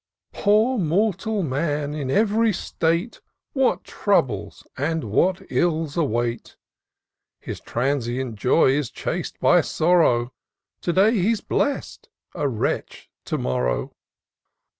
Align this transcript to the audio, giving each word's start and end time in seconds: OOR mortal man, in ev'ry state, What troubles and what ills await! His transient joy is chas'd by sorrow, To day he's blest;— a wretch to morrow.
OOR 0.47 0.79
mortal 0.79 1.43
man, 1.43 1.93
in 1.93 2.09
ev'ry 2.09 2.51
state, 2.53 3.21
What 3.53 3.83
troubles 3.83 4.65
and 4.75 5.03
what 5.03 5.43
ills 5.51 5.95
await! 5.95 6.57
His 7.39 7.59
transient 7.59 8.33
joy 8.33 8.71
is 8.71 8.89
chas'd 8.89 9.39
by 9.39 9.61
sorrow, 9.61 10.33
To 10.81 10.91
day 10.91 11.11
he's 11.11 11.41
blest;— 11.41 12.09
a 12.33 12.49
wretch 12.49 13.11
to 13.25 13.37
morrow. 13.37 13.93